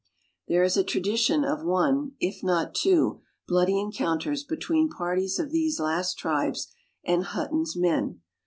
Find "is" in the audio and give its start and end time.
0.63-0.77